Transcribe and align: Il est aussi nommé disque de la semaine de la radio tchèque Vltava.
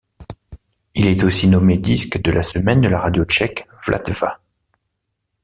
Il 0.95 1.05
est 1.05 1.23
aussi 1.23 1.45
nommé 1.47 1.77
disque 1.77 2.19
de 2.23 2.31
la 2.31 2.41
semaine 2.41 2.81
de 2.81 2.87
la 2.87 2.99
radio 3.01 3.23
tchèque 3.23 3.67
Vltava. 3.85 4.39